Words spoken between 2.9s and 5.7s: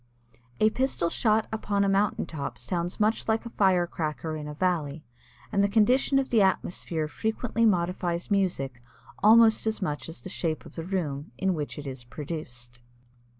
much like a fire cracker in a valley, and the